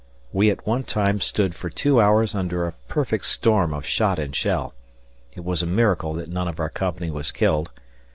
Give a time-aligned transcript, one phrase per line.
[0.33, 4.35] We at one time stood for two hours under a perfect storm of shot and
[4.35, 4.73] shell
[5.35, 7.69] it was a miracle that none of our company was killed.